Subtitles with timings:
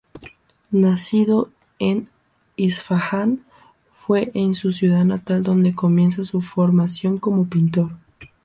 [0.71, 2.09] Nacido en
[2.55, 3.45] Isfahán,
[3.91, 7.91] fue en su ciudad natal donde comienza su formación como pintor.